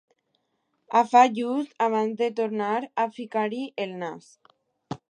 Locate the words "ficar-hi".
3.21-3.63